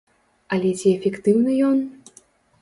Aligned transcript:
Але 0.55 0.71
ці 0.79 0.89
эфектыўны 0.93 1.59
ён? 1.69 1.77